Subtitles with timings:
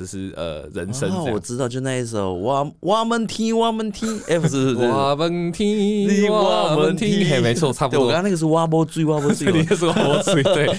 [0.00, 1.28] 这是呃人生、哦。
[1.30, 8.06] 我知道，就那一首我我们听我们听， 哎不是不是，我们听我们听，嘿没错，差不多。
[8.06, 10.74] 我刚刚那个是挖波追挖波追， 你是挖波追，对。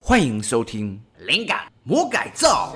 [0.00, 2.74] 欢迎收听《灵感魔改造》。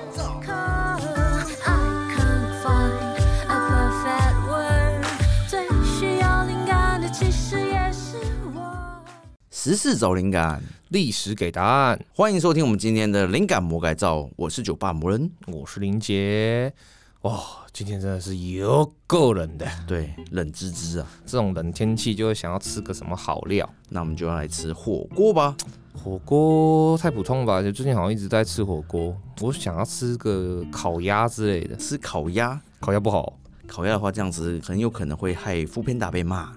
[9.51, 12.03] 时事找灵感，历史给答案。
[12.15, 14.27] 欢迎收听我们今天的灵感魔改造。
[14.35, 16.73] 我是酒吧魔人，我是林杰。
[17.21, 21.07] 哇、哦，今天真的是有够冷的，对，冷滋滋啊！
[21.27, 25.55] 这种冷天气就会想要吃个什么好料，那我们就要来吃火锅吧。
[25.93, 27.61] 火锅太普通了吧？
[27.61, 31.75] 就最近好像一直在吃火锅，我想要吃个烤鸭之类的。
[31.75, 32.59] 吃烤鸭？
[32.79, 33.38] 烤鸭不好。
[33.69, 36.51] 烤鸭的话，这样子很有可能会害 foodpanda 被骂。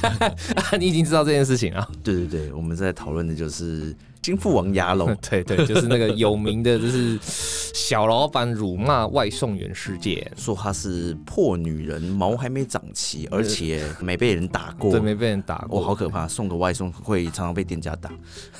[0.78, 1.86] 你已经知道这件事情了？
[2.02, 3.94] 对对对，我们在讨论的就是。
[4.26, 16.26] 金富王牙龙， 对对，就是那个有名的， 就是小老板辱骂外送员事件，说他是破女人，毛还没长齐，而且没被人打过，对，没被人打过，哦，好可怕！
[16.26, 18.10] 送个外送会常常被店家打。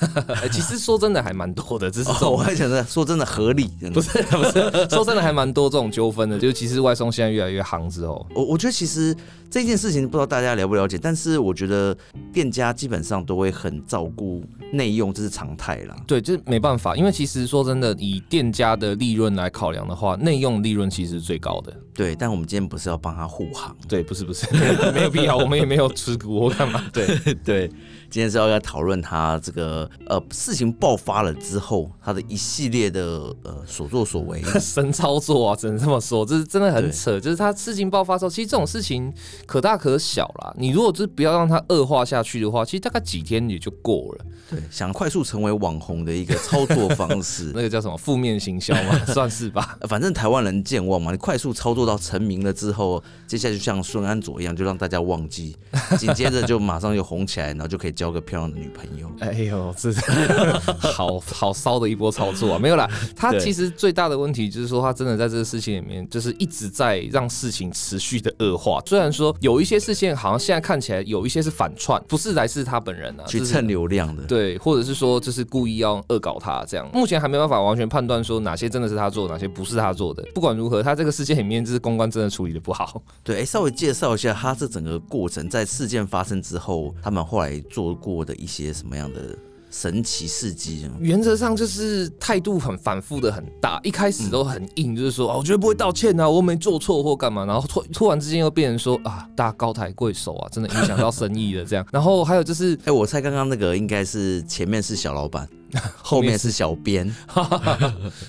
[0.53, 6.39] 其实说真的还蛮多的，只是我还想着说真的合理，不是不是，说真的还蛮多这种纠纷的。
[6.39, 9.13] 就其实外送现在越来越行之后，我我觉得其实
[9.51, 11.93] 这件事情不知道大家了不了解，但是我觉得
[12.31, 15.56] 店家基本上都会很照顾内用，这是常。
[15.57, 21.73] 太了，对，就是没办法，因为其实说真的，以店家的利润来考量的话，内用利润其实是最高的。
[21.93, 24.47] 对，但我们今天不是要帮他护航，对，不是不是，
[24.93, 26.83] 没有必要，我们也没有持股，我干嘛？
[26.93, 27.69] 对对。
[28.09, 33.01] 今天是要来讨论他这个呃事情爆发了之后，他的一系列的
[33.43, 37.19] 呃所作所为， 神操作啊，只能这么说，这是真的很扯。
[37.19, 39.13] 就是他事情爆发之后，其实这种事情
[39.45, 40.53] 可大可小啦。
[40.57, 44.25] 你如果就是不要让它恶化下去的话，其实大概几天也就过了。
[44.49, 49.77] 对，想快速成为网红的一个操作方式， 那个叫什么负面行销嘛， 算是吧。
[49.81, 55.57] 反正台湾人健忘嘛，你快速操作到成名了之后，接下来就像孙安佐一样，就让大家忘记，
[55.99, 57.96] 紧接着就马上又红起来，然后就可以。
[57.97, 59.99] 交个漂亮的女朋友，哎呦，这是
[60.93, 62.59] 好好骚的一波操作啊！
[62.59, 62.87] 没有啦，
[63.17, 68.79] 他其实最大的问题就是说，他真的在这个事情里面，就是一直在让事情持续的恶化。
[68.85, 76.87] 虽然说有一些事情好像现在看起来有一些是反串，不是来自他本人啊，去蹭流量的，对，或者是说就是故意要恶搞他这样。
[76.93, 80.23] 目前还没办法完全判断说哪些真的是他做的，哪些不是他做的。
[80.35, 83.01] 不管如何，他这个事件里面就是公关真的处理的不好。
[83.23, 87.86] 对，哎，稍微介绍一下他这整个过程，在事件发生之后，他们后来做。
[87.95, 89.37] 过的一些什么样的
[89.69, 90.89] 神奇事迹？
[90.99, 101.85] 原则上就是态度很反复的很大，一开始都很硬，就是说啊，我绝对不会道歉啊，我没做错或干嘛，然后突突然之间又变成说啊，大家高抬贵手啊，真的影响到生意了这样。
[101.91, 105.47] 然后还有就是，哎、欸，我猜刚刚那个应该是前面是小老板。
[106.01, 107.13] 后面是小编，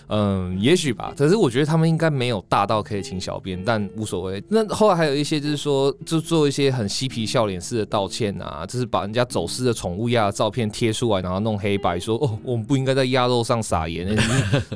[0.09, 1.12] 嗯， 也许吧。
[1.16, 4.43] 可是我觉得他们应该没有大到可以请小编，但无所谓。
[4.49, 14.19] 那后来还有一些就是说，就做一些很嬉皮笑脸式的道歉啊，就是把人家走私的宠物鸭的照片贴出来，然后弄黑白说哦，我们不应该在鸭肉上撒盐，你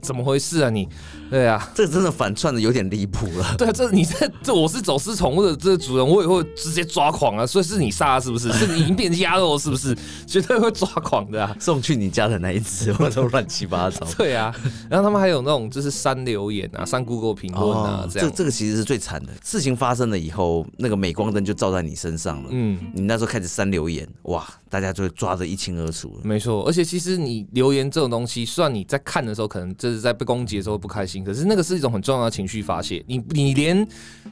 [0.00, 0.88] 怎么回事啊你？
[1.28, 3.56] 对啊， 这真的反串的有点离谱了。
[3.58, 7.44] 对啊，这你这这我是走私宠物的这主人，我也会直接抓狂啊。
[7.44, 8.52] 所以是你杀是不是？
[8.52, 9.96] 是你已经变成鸭肉是不是？
[10.26, 11.56] 绝对会抓狂的啊。
[11.58, 12.51] 送去你家的那。
[12.52, 14.06] 一直我都乱七八糟。
[14.16, 14.54] 对啊，
[14.90, 18.28] 然后他们还有那种就是删留言啊、删 Google 评论啊，这样。
[18.28, 19.32] 这这个其实是最惨的。
[19.42, 22.48] 事情发生了以后，那个镁光灯就照在你身上了。
[22.50, 26.20] 嗯，你那时候开始删留言，哇，大家就会抓得一清二楚了。
[26.24, 33.04] 没错，而且其实你留言这种东西，虽然你在看的时候可能就是在被攻击的时候不开心，可是那个是一种很重要的情绪发泄。
[33.06, 33.86] 你你连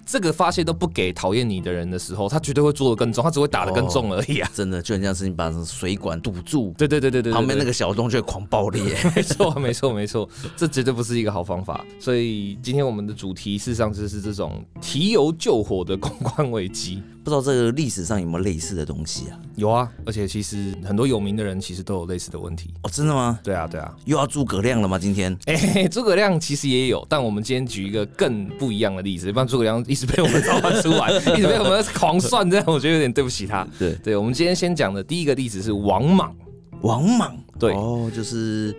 [0.05, 4.51] 这个发泄都不给讨厌你的人的时候，他绝对会做得更重，他只会打得更重而已啊。
[4.53, 8.11] 真的就很像是你把水管堵住，对对对对对，旁边那个小洞。
[8.11, 8.83] 就会狂爆裂，
[9.15, 11.85] 没错，没错，没错，这绝对不是一个好方法。
[12.01, 17.01] 所以今天我们的主题事实上就是这种提油救火的公关危机。
[17.23, 19.39] 不知道这个历史上有没有类似的东西啊？
[19.57, 22.73] 有啊，而且其实很多有名的人其实都有类似的问题。
[22.83, 23.39] 哦，真的吗？
[23.43, 24.99] 对啊，对啊，又要诸葛亮了吗？
[24.99, 25.37] 今天？
[25.47, 33.67] 哎、欸，诸葛亮其实也有，但我们今天举一个更不一样的例子，不然诸葛亮一直被我们 召唤出来， 一直被我们狂算，这样我觉得有点对不起他。
[33.79, 36.35] 对，对，我们今天先讲的第一个例子是王莽。
[36.83, 38.75] 王莽，对，哦，就是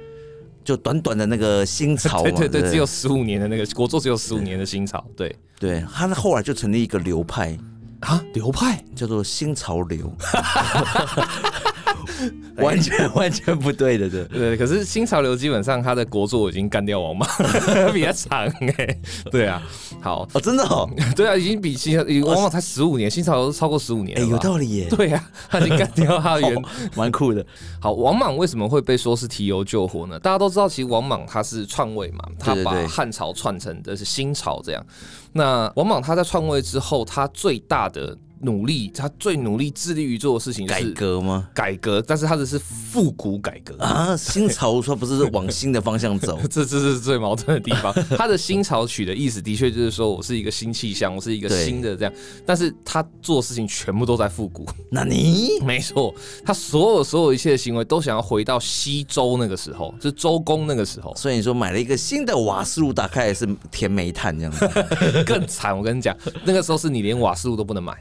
[0.64, 7.56] 就短短的那个新朝， 对对对，只有十五年的那个国祚，只有十五年的新朝，对对，他后来就成立一个流派
[8.01, 10.12] 啊，流派叫做新潮流。
[12.58, 14.58] 完全完全不对的，对对。
[14.58, 17.28] 可是新潮流基本上他的国作已经干掉王莽，
[17.94, 18.46] 比较长
[18.78, 19.00] 哎。
[19.32, 19.62] 对啊，
[20.02, 24.88] 好哦，真的哦，对啊，已经比新王莽才十五年，新潮流都超过十五年，哎，有道理耶。
[24.90, 26.64] 对啊，他已经干掉他的原，
[26.96, 27.46] 蛮酷的。
[27.80, 30.20] 好，王莽为什么会被说是提油救火呢？
[30.20, 34.86] 大家都知道，其实王莽他是篡位嘛，他把汉朝篡成的是新朝这样。
[35.34, 41.50] 那王莽他在篡位之后，他最大的努力，他最努力致力于做的事情是改革吗？
[41.54, 44.16] 改革，但是他的是复古改革啊！
[44.18, 47.94] 新潮说不是往新的方向走， 这这是最矛盾的地方。
[48.18, 52.14] 他的新潮曲的意思的确就是说我是一个新气象，我是一个新的这样，
[52.46, 54.66] 但是他做的事情全部都在复古。
[54.90, 56.14] 那你 没错，
[56.46, 61.16] 他所有所有一切的行为都想要回到西周那个时候，就是周公那个时候。
[61.16, 65.78] 所以你说买了一个新的瓦斯炉，打开也是填煤炭这样子，更惨。
[65.78, 67.94] 我跟你讲，那个时候是你连瓦斯炉都不能买。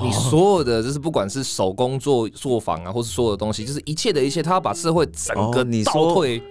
[0.00, 6.38] 你所有的就是不管是手工做作坊啊，或是所有的东西，就是一切的一切，他要把社会整个倒退。
[6.38, 6.42] 哦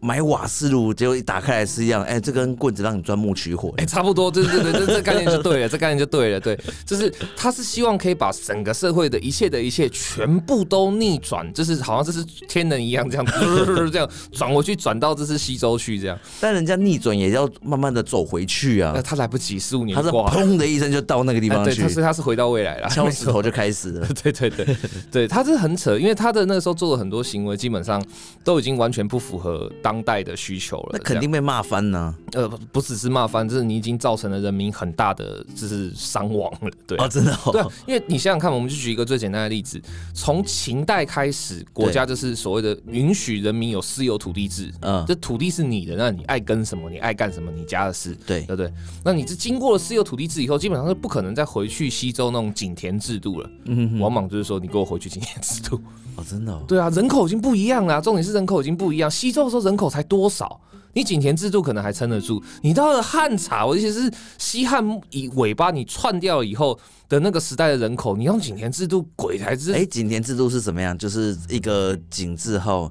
[0.00, 13.26] 买瓦斯炉，结果一打开来是一样，哎、欸，这根棍子让你钻木取火，哎、欸，差不多，对对对，这这概念就对了，这概念就对了，对，就是他是希望可以把整个社会的一切的一切全部都逆转，就是好像这是天人一样这样，
[13.90, 24.76] 这样转回去，转到这是西周去这样，但人家逆转也要慢慢的走回去啊，他来不及，十五年，他是砰的一声就到那个地方去，对，他是他是回到未来了，敲石头就开始了， 对对对
[25.10, 28.04] 对，他是很扯，因为他的那个时候做的很多行为，基本上
[28.42, 30.36] 都已经完全不符合当代的。
[30.40, 32.14] 需求了，那肯定被骂翻呢。
[32.32, 36.70] 呃，不只是骂翻，就是你已经造成了人民很大的就是伤亡了。
[36.86, 37.36] 对啊，真的。
[37.52, 39.78] 对，因为你想想看，我们就举一个最简单的例子，
[40.14, 44.72] 从秦代开始，国家就是所谓的允许人民有私有土地制。
[44.80, 48.16] 嗯，这土地是你的，那你爱耕什么，你爱干什么，你家的事。
[48.26, 48.72] 对，对不对？
[49.04, 53.50] 那你这经过了私有土地制以后，基本上是不可能再回去西周那种井田制度了。
[53.66, 55.78] 嗯，王莽就是说，你给我回去井田制度。
[56.16, 56.56] 哦，真的。
[56.66, 59.10] 对啊，人口已经不一样了，重点是人口已经不一样。
[59.10, 60.60] 西周的时候人口才多少？
[60.92, 66.76] 你井田制度可能还撑得住，你到了汉朝，尤其是西汉以尾巴你串掉了以后
[67.08, 69.72] 的那个时代的人口，你用井田制度，鬼才知。
[69.72, 70.98] 哎，井田制度是怎么样？
[70.98, 72.90] 就是一个井字后。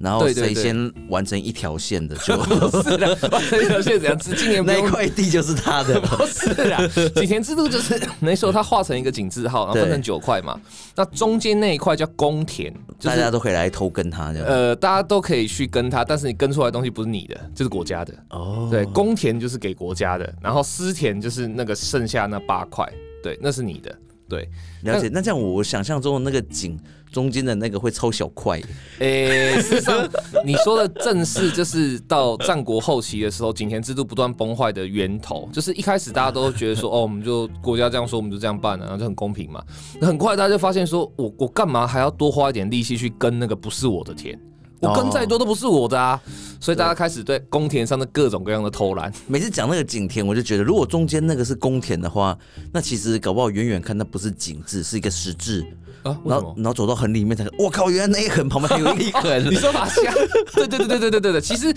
[0.00, 4.16] 然后谁先完成一条线的就 不是的，完成一条线怎样？
[4.18, 6.88] 今年那块地就是他的，不是的。
[7.16, 10.60] 井田制度就是那时候他画成一个井字号，然后分成九块嘛。
[10.94, 12.72] 那中间那一块叫公田，
[13.02, 14.46] 大家都可以来偷跟他这样。
[14.48, 18.14] 呃，大家都可以去跟他，但是你跟出来的东西不是你的，就是国家的。
[18.30, 22.88] 哦，对，公田就是给国家的，然后私田就是那个剩下那八块，
[23.22, 23.94] 对，那是你的。
[24.28, 24.46] 对，
[24.82, 25.08] 了解。
[25.10, 26.78] 那这样我想象中的那个井
[27.12, 28.60] 中间的那个会超小块。
[29.00, 30.08] 诶、欸， 事实上
[30.44, 35.48] 你说的正是就是到战国后期的时候，井田制度不断崩坏的源头。
[35.52, 39.62] 就是一开始大家都觉得说， 哦，我们就国家这样说，我们就这样办了，然后就很公平嘛。
[40.00, 44.38] 那很快大家就发现说，我我干嘛还要多花一点力气去耕那个不是我的田？
[44.80, 46.20] 我耕再多都不是我的啊，
[46.60, 49.12] 所以大家开始对宫田上的各种各样的偷懒。
[49.26, 52.36] 每次讲那个景田，我就觉得，如果中间那个是宫田的话，
[52.72, 55.64] 那其实搞不好远远看那不是景字，是一个实字。
[56.04, 59.22] 啊，然后然后走到很里面才，我靠，原来那一横旁边还有一横。
[59.50, 60.14] 你说哪下？
[60.54, 61.74] 对对对对对对对对，其实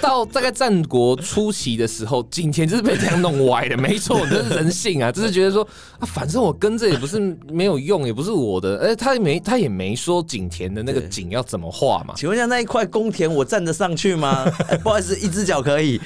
[0.00, 5.66] 到大概战国初期的时候，景田就是被这样弄歪的，没错，这是人性啊，就是觉得说
[5.98, 7.18] 啊，反正我跟着也不是
[7.50, 12.14] 没有用，也不是我的，哎，他也没他也没说景田的那个景要怎么画嘛。
[12.16, 14.23] 请问一下，那一块宫田我站得上去吗？
[14.24, 16.00] 哎， 不好意思，一只脚可以，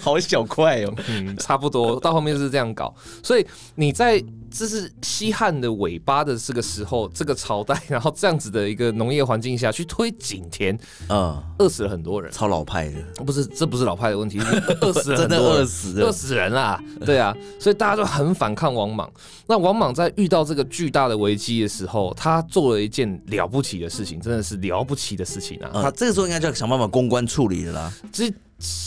[0.00, 0.94] 好小块哦。
[1.08, 4.22] 嗯，差不多，到后面就是这样搞，所以你在。
[4.50, 14.38] 这是西汉的尾巴的这个时候，这个朝代， 然后这样子的一个农业环境下去推井田，嗯，饿死了很多人，超老派的，不是，这不是老派的问题，
[14.80, 19.10] 饿死了很多人， 真的饿死，饿死人啦，对啊，所以大家都很反抗王莽。
[19.46, 25.70] 那王莽在遇到这个巨大的危机的时候，他做了一件了不起的事情，真的是了不起的事情啊！
[25.82, 27.92] 他这个时候应该就要想办法公关处理的啦。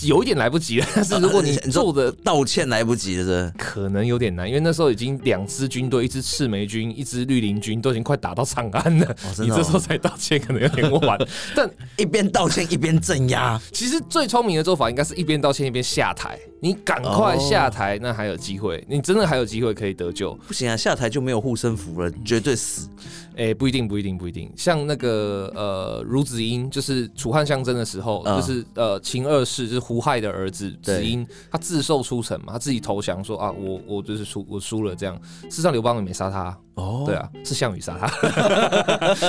[0.04, 11.18] 有一点来不及了， 但是如果 你做的道歉来不及了，是可能有点难，因为那时候已经两支军队，一支赤眉军，一支绿林军都已经快打到长安了，你这时候才道歉可能有点晚。
[11.56, 20.34] 但一边道歉一边镇压，其实最聪明的做法应该是一边道歉一边下台，你赶快下台，那还有机会，你真的还有机会可以得救。
[20.48, 22.88] 不行啊，下台就没有护身符了，绝对死。
[23.36, 24.52] 哎，不一定，不一定，不一定。
[24.56, 35.20] 像那个呃，孺子婴，就是楚汉相争的时候，就是呃，秦二世就是胡亥的儿子子婴，他自受出城嘛，他自己投降说啊，我我就是输，我输了这样。
[35.44, 38.08] 事实上刘邦也没杀他，哦，对啊，是项羽杀他。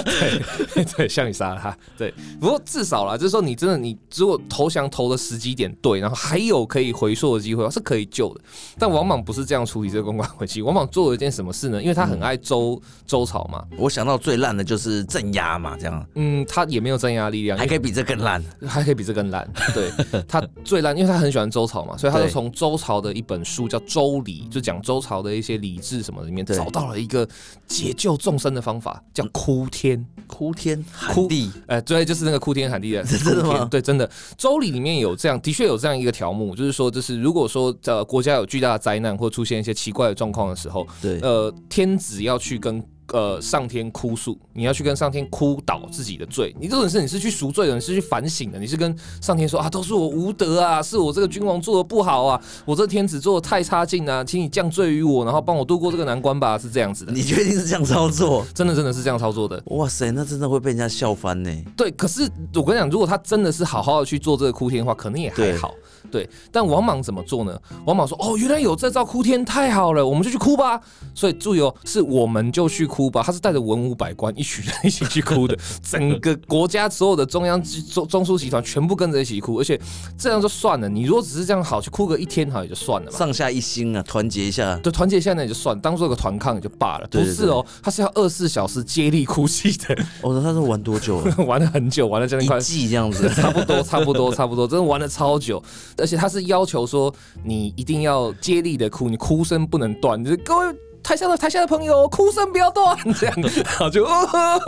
[0.02, 1.76] 对 对，项羽杀了他。
[1.96, 8.40] 对，不过至少啦，就是说你真的你如果投降投的时机点对，然后还有可以回溯的机会，是可以救的。
[8.78, 10.62] 但王莽不是这样处理这个公关危机。
[10.62, 11.82] 王莽做了一件什么事呢？
[11.82, 13.64] 因为他很爱周、嗯、周朝嘛。
[13.76, 16.06] 我想到最烂的就是镇压嘛，这样。
[16.14, 19.48] 嗯，他也没有镇压力量，还可以比这更烂，还可以比这更烂。
[19.74, 19.90] 对，
[20.26, 27.28] 他最烂，因为他很喜欢周朝嘛，所以他就从周朝的一本书叫《周礼》，就讲周朝的一些礼制什么里面找到了一个
[27.66, 30.04] 解救众生的方法，叫哭天。
[30.26, 33.66] 哭天喊地，哎、呃，对，就是那个哭天喊地的， 真的吗？
[33.70, 34.10] 对，真的。
[34.38, 42.82] 周礼里面有这样，的确有这样一个条目，就是说，就是如果说呃国家有巨大的灾难或出现一些奇怪的状况的时候，对，呃，天子要去跟。
[43.12, 46.54] 呃，上天哭诉，你要去跟上天哭倒自己的罪。
[46.60, 51.84] 你这种事，你是去赎罪的，你是去反省的，你是跟上天说啊，都是我无德啊，是我这个君王做的。
[51.84, 53.44] 不好啊，我这天子做的。
[53.48, 57.12] 太差劲啊，请你降罪于我，然后帮我度过这个难关吧，是这样子的。
[57.12, 58.44] 你确定是这样操作？
[58.54, 58.92] 真的，真的。
[58.92, 59.62] 是这样操作的。
[59.66, 60.48] 哇塞，那真的。
[60.48, 61.50] 会被人家笑翻呢。
[61.76, 62.22] 对，可是
[62.54, 63.50] 我跟你讲，如果他真的。
[63.50, 64.04] 是好好的。
[64.04, 65.74] 去做这个哭天的话，可能也还好。
[66.14, 67.60] 对，但王莽怎么做呢？
[67.84, 70.80] 王莽说：“哦，原来有这招哭天，太好了，我们就去哭吧。”
[71.12, 73.20] 所以注意哦，是我们就去哭吧。
[73.20, 79.76] 他是带着文武百官一群人一起去哭的， 整个国家所有的中央中中枢集团全部跟着一起哭，而且
[80.16, 80.88] 这样就算了。
[80.88, 87.08] 你如果只是这样好去哭个一天好也就算了嘛，上下一心啊，团结一下，对，团结一下那也就算，当做个团抗也就罢了。
[87.10, 89.96] 不是哦，他是要二十四小时接力哭泣的。
[90.22, 91.34] 哦，他是玩多久了？
[91.44, 95.62] 玩了很久，玩了将近快一季这样子， 差不多，差不多，差不多，真的玩了超久。
[96.04, 97.10] 而且他是要求说，
[97.42, 100.22] 你一定要接力的哭，你哭声不能断。
[100.22, 100.66] 就是各位
[101.02, 104.04] 台下的台下的朋友，哭声不要断，这样，然 后 就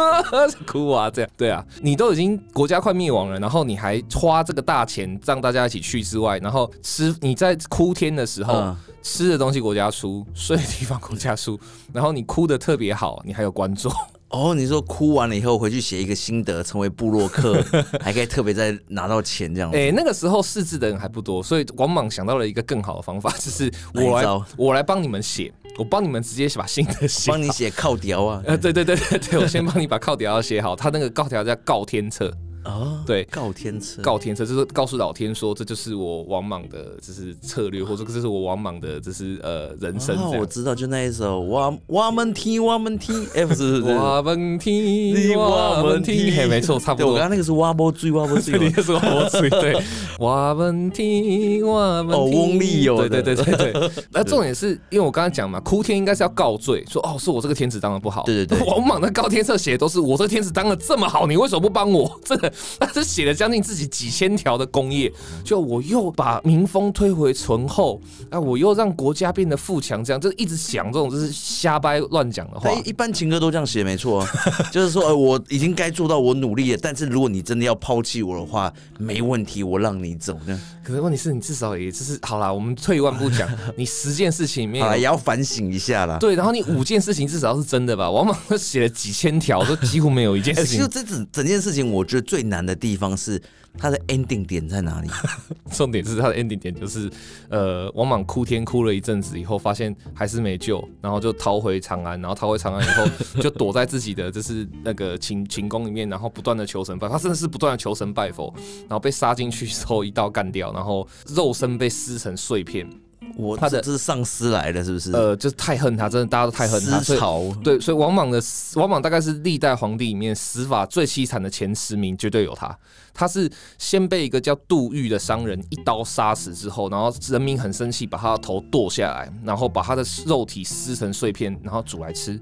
[0.66, 11.60] 哭啊，这样，对啊，你都已经国家快灭亡了，然后你还花这个大钱让大家一起去之外，然后吃你在哭天的时候，嗯、吃的东西国家出，睡的地方国家出，
[11.92, 13.92] 然后你哭的特别好，你还有观众。
[14.28, 17.62] 哦，你说哭完了以后回去写一个心得，成为部落客，
[18.02, 19.76] 还可以特别再拿到钱这样子。
[19.76, 28.42] 哎、欸，那个时候识字的人还不多，所以王莽想到了一个更好的方法，就是我来我来帮你们写，我帮你们直接把心得写，帮你写靠条啊。
[28.46, 32.32] 呃，对对对对对，我先帮你把靠条写好，他那个靠条叫告天策。
[32.66, 40.16] 哦，对，告天策，告天策就是告诉老天说，这就是我王莽的，就是策略，或者这是我王莽的，就是呃人生。
[40.38, 47.12] 我知道，就那一首，我我们听，我们听，哎，不是，我们听，我们听，嘿，没错，差不多。
[47.12, 49.80] 我刚刚那个是挖波追，挖波追， 你是挖波追，对，
[50.18, 53.90] 我们听，我们听，哦，翁立友，对对对对对。
[54.10, 58.24] 那重点是因为我刚刚讲嘛，哭天应该是要告罪，说哦，是我这个天子当的不好。
[58.24, 62.20] 对对对，王莽的告天策写的都是我这个天子当的这么好，你为什么不帮我？
[62.24, 62.52] 真的。
[62.80, 65.12] 他这写了将近自己几千条的工业，
[65.44, 72.70] 就我又把民风推回淳厚，啊，我又让国家变得富强，这样就一直想这种就是瞎掰乱讲的话。
[72.84, 74.26] 一般情歌都这样写，没错，
[74.70, 80.60] 就是说，呃，我已经该做到我努力了，但是如果你真的要抛弃我的话，没问题，我让你走呢。
[80.82, 86.16] 可是问题是你至少也就是好啦，我们退一万步讲，你十件事情里面也要反省一下啦。
[86.18, 88.08] 对，然后你五件事情至少是真的吧？
[88.08, 90.76] 王莽写了几千条，都几乎没有一件事情。
[90.78, 93.40] 其实这整整件事情，我觉得最难的地方是
[93.78, 95.08] 他的 ending 点在哪里？
[95.72, 97.10] 重点是他的 ending 点就是，
[97.48, 108.52] 呃，王莽哭天哭了一阵子以后，发现还是没救，然后就逃回长安，然后逃回长安以后，就躲在自己的就是那个秦 秦宫里面，然后不断的求神拜，他真的是不断的求神拜佛，
[108.88, 110.72] 然后被杀进去之后一刀干掉。
[110.72, 112.88] 然后肉身被撕成碎片，
[113.34, 115.12] 我他的这是上司来的，是不是？
[115.12, 117.00] 呃，就是太恨他，真的大家都太恨他。
[117.00, 118.40] 思潮对，所以王莽的
[118.74, 122.76] 王莽大概是历代皇帝里面死法最凄惨的前十名，绝对有他。
[123.16, 132.32] 他是先被一个叫杜玉的商人一刀杀死之后，然后人民很生气，把他的头剁下来，然后把他的肉体撕成碎片，然后煮来吃，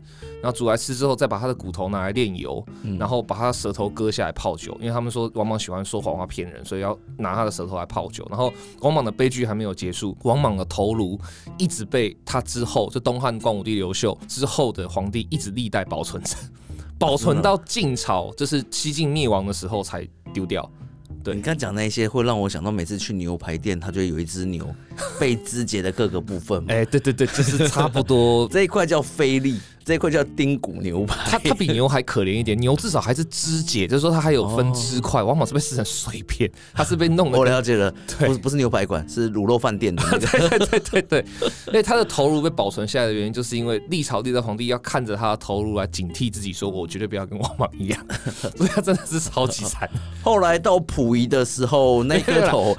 [0.43, 2.65] 然后煮来吃之后，再把他的骨头拿来炼油，
[2.99, 8.27] 然后把他的舌头割下来泡酒，因为他们说王莽喜欢说谎话骗人，所以要拿他的舌头来泡酒。
[8.29, 11.17] 然后王莽的悲剧还没有结束，王莽的头颅
[11.57, 16.37] 一直被他之后就东汉光武帝刘秀之后的皇帝一直历代保存着。
[16.99, 20.69] 保存到晋朝，就是西晋灭亡的时候才丢掉。
[21.23, 24.69] 对，你刚讲那些，会让我想到每次去牛排店，它就会有一只牛
[25.19, 26.63] 被肢解的各个部分。
[26.69, 29.59] 哎，对对对，就是差不多 这一块叫菲力。
[29.85, 37.39] 这块叫丁骨牛排，它它比牛还可怜一点，牛至少还是肢解，就是说它还有分支块，王莽是被撕成碎片，它是被弄的。
[37.39, 40.03] 我了解了， 不是不是牛排馆，是卤肉饭店的。
[40.19, 41.25] 对对对对对，
[41.67, 48.07] 因为他的头颅被保存下来的原因，就是因为历朝历代皇帝要看着他的头颅来警惕自己，说我绝对不要跟王莽一样，
[48.57, 49.87] 所以他真的是超级惨。
[50.23, 52.75] 后来到溥仪的时候，那个头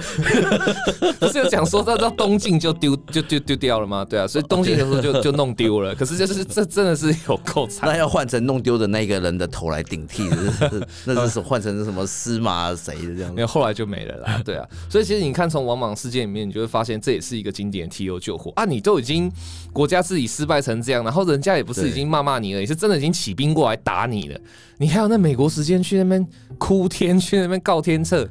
[1.19, 4.03] 不是有讲说到到东晋就丢就丢丢掉了吗？
[4.03, 5.93] 对啊，所以东晋的时候就就弄丢了。
[5.93, 6.94] 可是就是这真的。
[6.95, 7.89] 的是有够惨。
[7.89, 10.29] 那要换成弄丢的那个人的头来顶替，
[11.05, 13.33] 那是换成什么司马谁的这样？
[13.33, 14.41] 没有，后来就没了啦。
[14.45, 18.65] 对啊，所以其实你看从王莽事件里面，你就会发现这也是一个经典提油救火啊！
[18.65, 19.31] 你都已经
[19.73, 24.39] 国家自己失败成这样，然后人家也不是已经骂骂你了，也是真的已经起兵过来打你了，
[24.77, 26.25] 你还有那美国时间去那边
[26.57, 28.27] 哭天，去那边告天策。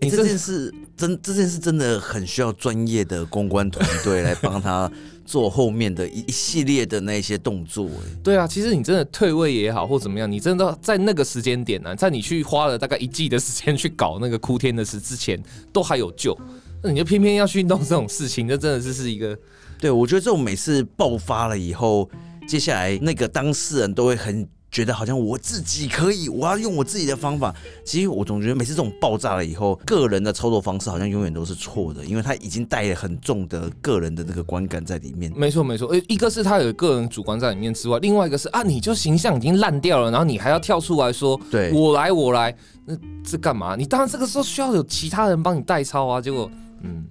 [0.00, 4.90] 你这件事真，这件事真的很需要专业的公关团队来帮他
[5.24, 7.88] 做后面的一一系列的那些动作。
[8.22, 16.36] 对啊，其实你真的退位也好或怎么样，你真的在那个时间点呢、啊，在你去花了大概一季的时间去搞那个哭天的事之前，都还有救，
[16.82, 19.38] 那你就偏偏要去弄这种事情，这真的是是一个。
[19.80, 22.08] 对，我觉得这种每次爆发了以后，
[22.46, 24.46] 接下来那个当事人都会很。
[24.74, 27.54] 觉得好像我自己可以，我要用我自己的方法。
[27.84, 35.32] 其实我总觉得每次这种爆炸了以后，个人的操作方式好像永远都是错的，因为他已经带了很重的个人的那个观感在里面。
[35.36, 42.52] 没错没错，呃，一个是他有个人主观在里面之外，另外一个是啊，你就形象已经烂掉了，然后你还要跳出来说，对我来我来，
[42.84, 43.76] 那这干嘛？
[43.76, 46.20] 你当然这个时候需要有其他人帮你代操啊。
[46.20, 46.50] 结果，
[46.82, 47.06] 嗯。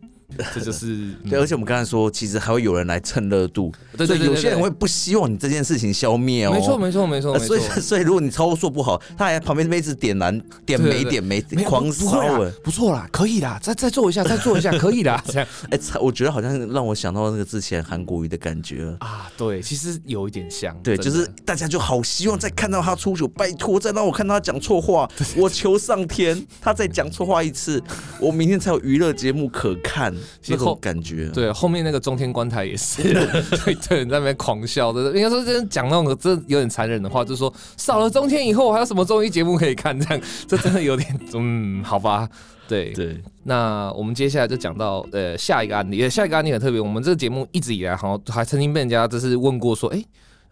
[0.53, 6.51] 这就是 对，而且我们刚才说，其实还会有人来蹭热度，对对对，有些人会不希望你这件事情消灭哦。
[6.53, 12.21] 没错没错没错，所以所以如果你操作不好，他还旁边妹子点燃点没点没狂烧，
[12.63, 15.21] 不错啦，可以啦，再再做一下，再做一下，可以啦。
[15.27, 19.31] 这样，哎，我觉得好像让我想到那个之前韩国瑜的感觉啊。
[19.37, 27.81] 对，其实有一点像，对，就是大家就好希望再看到他出糗，拜托再让我看到他讲错话， 我求上天，他再讲错话一次，
[28.19, 30.13] 我明天才有娱乐节目可看。
[30.47, 39.97] 那种感觉，对，后面那个中天关台也是，对 对，在那边狂笑的，应该说真讲那种真有点残忍的话，就是说少了中天以后，还有什么综艺节目可以看？
[39.99, 42.27] 这样，这真的有点， 嗯，好吧，
[42.67, 43.21] 对对。
[43.43, 50.05] 那我们接下来就讲到呃下一个案例，下一个案例很特别，我们这个节目一直以来好像还曾经被人家就是问过说，哎、欸。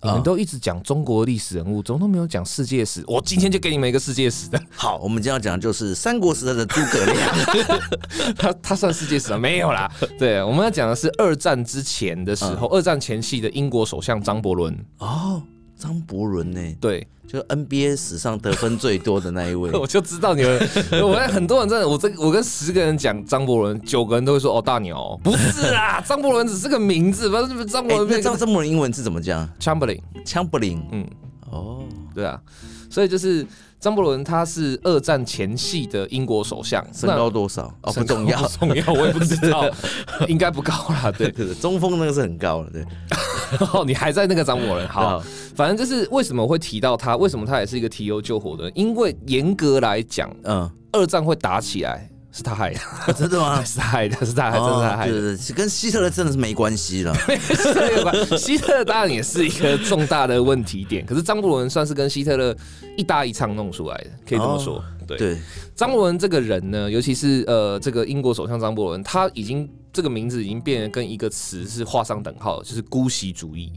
[0.04, 3.04] 你们都一直讲中国历史人物，怎么都没有讲世界史。
[3.08, 4.60] 我今天就给你们一个世界史的。
[4.76, 7.18] 好，我们今天要讲的就是三国时代的诸葛亮。
[8.36, 9.38] 他他算世界史吗？
[9.38, 9.92] 没有啦。
[10.18, 14.76] 对，我们要讲的是二战之前的时候，嗯、二战前期的英国首相张伯伦。
[14.98, 15.42] 哦。
[15.82, 16.62] 张伯伦呢？
[16.80, 19.72] 对，就 NBA 史上得分最多的那一位。
[19.80, 20.70] 我就知道你们，
[21.02, 28.08] 我看很多人真的，我这我跟十个人讲张伯伦，九个人都会说哦大鸟、喔，不是啊， 张伯伦只是个名字，不是张伯伦。
[28.08, 31.08] 那张张伯伦英文字怎么讲？Chamberlain，Chamberlain，嗯，
[31.50, 31.84] 哦，
[32.14, 32.40] 对啊，
[32.90, 33.46] 所以就是。
[33.82, 37.64] 张伯伦他是二战前夕的英国首相，身高多少？
[37.82, 39.68] 哦，不重要，不重要，我也不知道，
[40.28, 41.12] 应该不高啦。
[41.18, 42.70] 对，对，对，中锋那个是很高了。
[42.70, 42.86] 对，
[43.74, 44.88] 哦，你还在那个张伯伦？
[44.88, 45.24] 好，
[45.56, 47.18] 反正就是为什么会提到他？
[47.18, 48.72] 为什么他也是一个提油救火的人？
[48.76, 52.08] 因为严格来讲，嗯，二战会打起来。
[52.34, 53.62] 是他害的，啊，真的吗？
[53.62, 55.12] 是害的，是他害，真的是他害的。
[55.12, 57.14] 对对，跟希特勒真的是没关系了。
[57.14, 61.06] 希特勒有关，希特勒当然也是一个重大的问题点。
[61.06, 62.56] 可是张伯伦算是跟希特勒
[62.96, 64.82] 一搭一唱弄出来的，可以这么说。
[65.06, 65.38] 对，对，
[65.76, 73.72] 张伯伦这个人呢，尤其是呃，这个英国首相张伯伦，他已经这个名字已经变得跟一个词是画上等号，就是姑息主义。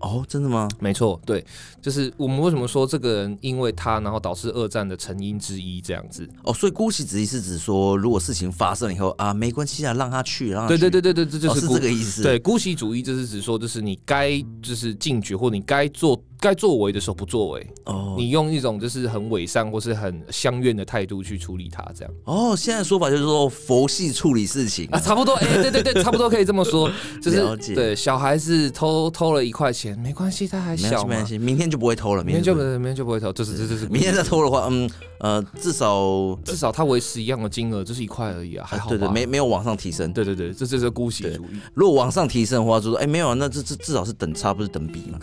[0.00, 0.68] 哦，真的吗？
[0.78, 1.44] 没错，对，
[1.80, 6.28] 就是我们为什么说这个人因为他，然后导致二战的成因之一这样子。
[6.44, 10.66] 哦，所以姑息主义是指说，如果事情发生了以后啊，没关系啊，让他去，让。
[10.66, 12.22] 对对对对对，这就是、这个意思。
[12.22, 16.20] 对，姑息主义就是指说，就是你该就是进去或你该做。
[16.40, 22.54] 该作为的时候不作为哦，你用一种就是很伪善或是很相怨的态度去处理他，这样哦。
[22.56, 26.88] 现在说法就是说佛系处理事情啊，差不多哎、欸，对对对，差不多可以这么说，
[27.20, 41.58] 就是对小孩子偷偷了一块钱没关系，他还小嘛，没关系，明天就不会偷了，明天就明天就不会偷，就是这就是明天再偷的话，嗯呃，至少至少他维持一样的金额，就是一块而已啊，还好，对对，没没有往上提升，对对对，这这是姑息主义。
[41.74, 45.18] 如果往上提升的话，就说哎没有，那这这至少是等差不是等比嘛，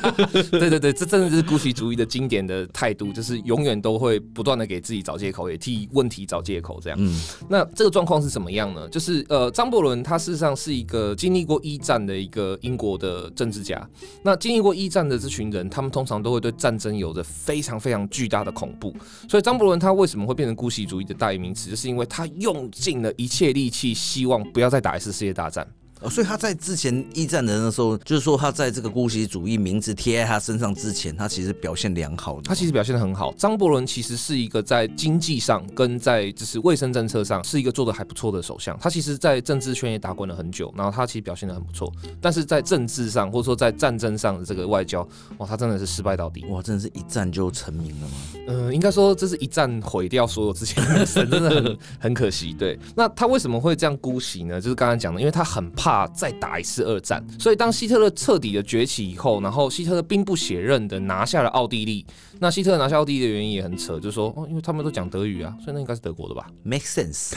[0.52, 1.38] 对对对，这真的是。
[1.38, 6.98] 是姑息主义的经典的态度，就是永远都会不断的给自己找借口，也替问题找借口，这样。
[7.00, 7.16] 嗯，
[7.48, 8.88] 那这个状况是什么样呢？
[8.88, 13.88] 就是呃，张伯伦他事实上是一个经历过一战的一个英国的政治家。
[14.22, 18.94] 那经历过一战的这群人，他们通常都会对战争有着非常非常巨大的恐怖。
[19.28, 25.66] 所以张伯伦他为什么会变成姑息主义的代名词，就是因为他用尽了一切力气，希望不要再打一次世界大战。
[26.00, 32.42] 哦，所以他在之前一战的那时候，就是说他在这个姑息主义名字贴在他身上之前，他其实表现良好的。
[32.42, 33.32] 他其实表现的很好。
[33.34, 38.78] 张伯伦其实是一个在经济上跟在就是卫生政策上是一个做的还不错的首相。
[38.80, 41.92] 他其实，在政治圈也打滚了很久，然后他其实表现的很不错。
[42.20, 45.06] 但是在政治上或者说在战争上的这个外交，
[45.38, 46.44] 哇，他真的是失败到底。
[46.46, 48.14] 哇，真的是一战就成名了吗？
[48.46, 52.52] 嗯、呃，应该说这是一战毁掉所有之前的神，真的很 很可惜。
[52.52, 54.60] 对，那他为什么会这样姑息呢？
[54.60, 55.87] 就是刚刚讲的，因为他很怕。
[55.88, 62.04] 怕再打一次二战，所以当希特勒彻底的崛起以后，然后希特勒兵不血刃的拿下了奥地利。
[62.38, 66.46] 那希特勒拿下奥地利的原因也很扯，就是说哦，因为他们都讲德语啊，所以那应该是德国的吧？
[66.62, 67.34] Make sense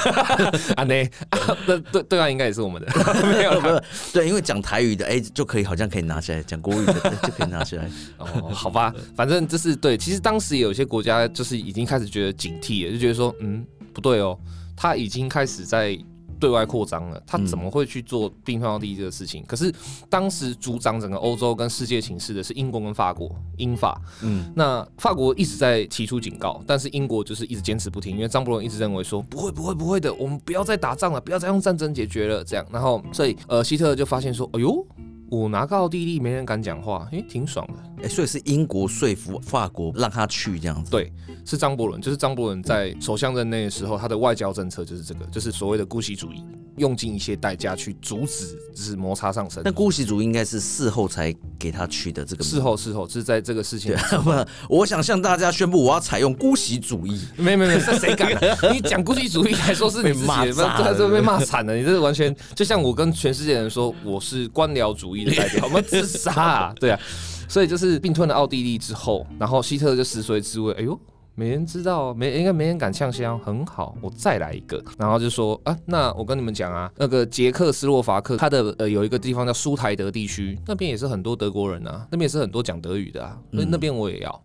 [0.76, 0.84] 啊？
[0.84, 2.92] 那啊，对对对啊，应该也是我们的，
[3.32, 3.82] 没有了。
[4.12, 7.90] 对，因为讲台语的哎、欸，就可以好像可以拿起来；讲国语的就可以拿起来。
[8.18, 9.98] 哦，好吧，反正就是对。
[9.98, 14.38] 其实当时也有些国家就是已经开始觉得警惕了，就觉得说嗯，不对哦，
[14.76, 15.98] 他已经开始在。
[16.42, 19.44] 对外扩张了，他怎么会去做并吞奥地利这个事情？
[19.44, 19.72] 嗯、可是
[20.10, 24.02] 当时主掌整个欧洲跟世界情势的是英国跟法国，英法。
[24.24, 32.66] 嗯，那法国一直在提出警告，但是英国就是一直坚持不听，因为张伯伦一直认为说不会不会不会的，我们不要再打仗了，不要再用战争解决了，这样。
[32.72, 34.86] 然后所以呃，希特勒就发现说，哎呦。
[35.32, 38.04] 我拿个奥地利，没人敢讲话，诶，挺爽的。
[38.04, 40.92] 哎，所以是英国说服法国让他去这样子。
[40.92, 41.10] 对，
[41.46, 46.44] 是张伯伦，就是张伯伦在首相任内的时候，他的外交政策就是这个，就是所谓的姑息主义，
[46.76, 49.62] 用尽一些代价去阻止就是摩擦上升。
[49.64, 52.44] 但姑息主义应该是事后才给他取的这个。
[52.44, 53.96] 事后，事后，是在这个事情。
[54.26, 54.32] 不，
[54.68, 57.22] 我想向大家宣布，我要采用姑息主义。
[57.38, 58.30] 没没没，这谁敢？
[58.74, 61.74] 你讲姑息主义还说是你骂的，这这被骂惨了。
[61.74, 65.21] 你这是完全就像我跟全世界人说，我是官僚主义。
[65.26, 66.34] 代表我们自杀。
[66.34, 67.00] 啊，对啊，
[67.48, 71.00] 所以就是并吞了奥地利之后，然后希特勒就食髓知味，哎呦，
[71.36, 84.44] 没人知道，没应该没人敢呛香，很好，我再来一个，然后就说啊，那我跟你们讲啊，那个捷克斯洛伐克，它的呃有一个地方叫苏台德地区，那边也是很多德国人啊，那边也是很多讲德语的啊，那那边我也要。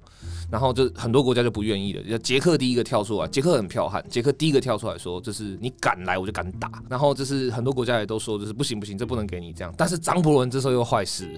[0.51, 6.71] 然后就很多国家就不愿意了，就捷克第一个跳出来，捷克很剽悍，捷克第一个跳出来说，就是你敢来我就敢打。
[6.89, 9.75] 然后就是很多国家也都说，就是不行不行，这不能给你这样。
[9.77, 11.29] 但是张伯伦这时候又坏事，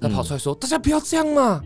[0.00, 1.62] 他跑出来说，大家不要这样嘛，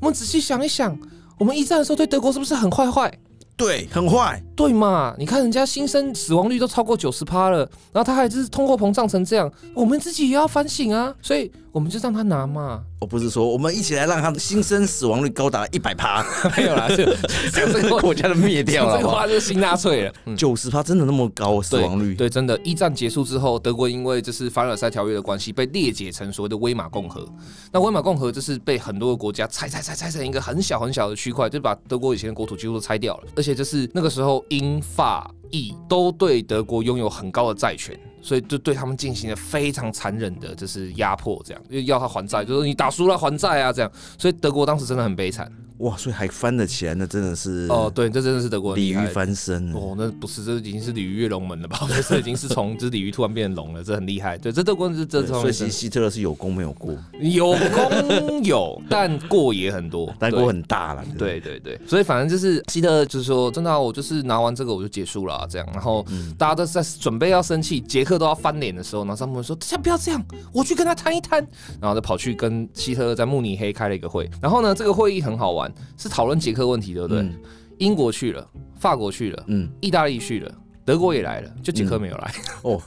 [0.00, 0.98] 我们仔细想一想，
[1.38, 3.12] 我们一战的时候对德国是不是很坏坏？
[3.54, 5.14] 对，很坏，对嘛？
[5.18, 7.58] 你看人家新生死亡率都超过九十趴了，
[7.92, 12.82] 然后他还是通货膨胀成这样，我们自己也要反省啊，所以我们就让他拿嘛。
[13.00, 16.22] 我不是说我们一起来让他的新生死亡率高达一百趴，
[16.56, 17.04] 没有啦，就
[17.50, 20.12] 讲这个国家都灭掉了， 这个话就是新纳粹了。
[20.36, 22.14] 九十趴真的那么高死亡率？
[22.14, 22.58] 对，真的。
[22.62, 27.26] 一战结束之后，德国因为就是凡尔赛条约的关系，被列解成所谓的威玛共和。
[27.72, 33.24] 那威玛共和就是被很多个国家拆拆拆拆成一个很小很小的区块，就把德国以前的国土几乎都拆掉了。
[33.34, 37.98] 而且就是那个时候，英法意都对德国拥有很高的债权。
[38.22, 43.92] 所以就对他们进行了非常残忍的，就是压迫，这样，因为要他还债，就是你打输了还债啊，这样。
[44.16, 45.50] 所以德国当时真的很悲惨。
[45.82, 51.80] 哇，所以还翻得起来，那真的是哦，对，这真的是德国鲤鱼翻身哦，那不是，这已经是鲤鱼跃龙门了吧？
[52.08, 54.38] 这已经是从这鲤鱼突然变成龙了，这很厉害。
[54.38, 61.04] 对，这德国是这，所以希特勒是有功没有过，有功有，但过也很多， 但过很大了。
[61.18, 65.68] 对对对，所以反正就是希特勒就是说，真的、啊，我就是拿完这个我就结束了、啊、这样。
[65.72, 66.04] 然后
[66.38, 71.44] 大家都在准备要生气，杰克都要翻脸的时候，然后张伯伦说：“先不要这样，我去跟他谈一谈。”
[71.80, 74.30] 然后就跑去跟希特勒在慕尼黑开了一个会。
[74.40, 76.52] 然后呢，这个会议很好玩，是讨论捷。
[76.52, 77.20] 克问题对不对？
[77.20, 77.40] 嗯、
[77.78, 78.46] 英国去了，
[78.78, 80.54] 法国去了，嗯，意大利去了。
[80.84, 82.82] 德国也来了，就捷克没有来、嗯、哦，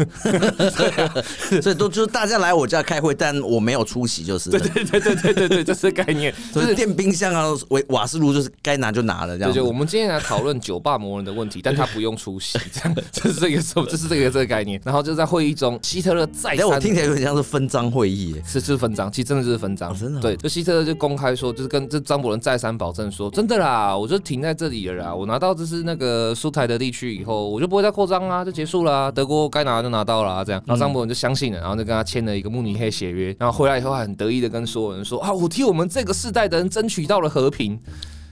[1.62, 9.52] 所以都就是大家来我家开会，但我没有出席，就是对对对对对对对，这是概念，就是电冰箱啊、瓦瓦斯炉，就是该拿就拿了这样。
[9.52, 14.82] 对，就我们今天来讨论酒吧魔人的问题，但他不用出席，这样就是这个时候，就是这个这个概念。
[14.84, 20.22] 然后就在会议中，希特勒再三，我听起来有点像是分赃会议，是是分赃，其实真的就是分赃，哦、真的、哦。
[20.22, 28.66] 对，就希特勒就公开说，就是跟这张伯伦再三保证说，真的啦，我就停在这里了啦，我拿到这是那个苏台德地区以后，我就不会再扩张啊，就结。
[28.66, 37.80] 束了、啊，德国该拿就拿到了、啊，这样，然后张伯伦就相信了，然后就跟他签了一个慕尼黑协约，然后回来以后还很得意的跟所有人说啊，我替我们这个世代的人争取到了和平。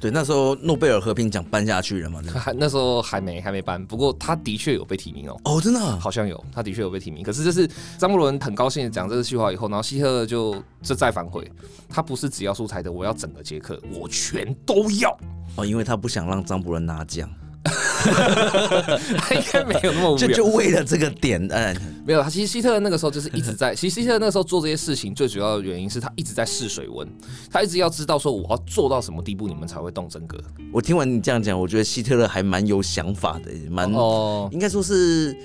[0.02, 2.20] 对，那时候诺贝尔和平奖颁下去了嘛？
[2.34, 5.40] 还 那时候还没还没颁，不过他的确有被提名哦。
[5.46, 6.00] 哦，真的、啊？
[6.02, 7.24] 好像有，他的确有被提名。
[7.24, 11.50] 可是就是张伯伦很高兴的讲这个句话以后，然后希特勒就这再反悔，
[11.88, 15.16] 他不是只要苏台的，我要整个捷克，我全都要。
[15.56, 17.30] 哦，因为他不想让张伯伦拿奖。
[17.64, 22.22] 他应该没有那么无聊，就就为了这个点，嗯，没有。
[22.22, 27.08] 他其实希特勒那个时候就是一直在， 其实希特勒那个时候做这些事情，最主要的原因是他一直在试水温，
[27.50, 30.38] 他一直要知道说我要做到什么地步，你们才会动真格。
[30.72, 35.36] 我听完你这样讲，我觉得希特勒还蛮有想法的，蛮哦，应该说是